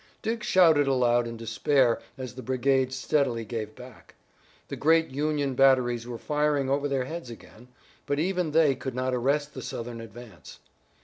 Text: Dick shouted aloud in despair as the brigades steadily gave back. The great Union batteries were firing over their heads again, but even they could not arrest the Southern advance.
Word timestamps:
Dick 0.23 0.41
shouted 0.41 0.87
aloud 0.87 1.27
in 1.27 1.37
despair 1.37 1.99
as 2.17 2.33
the 2.33 2.41
brigades 2.41 2.95
steadily 2.95 3.45
gave 3.45 3.75
back. 3.75 4.15
The 4.67 4.75
great 4.75 5.09
Union 5.09 5.53
batteries 5.53 6.07
were 6.07 6.17
firing 6.17 6.71
over 6.71 6.87
their 6.87 7.05
heads 7.05 7.29
again, 7.29 7.67
but 8.07 8.17
even 8.17 8.49
they 8.49 8.73
could 8.73 8.95
not 8.95 9.13
arrest 9.13 9.53
the 9.53 9.61
Southern 9.61 10.01
advance. 10.01 10.57